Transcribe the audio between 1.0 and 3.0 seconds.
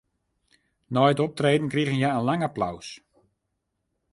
it optreden krigen hja in lang applaus.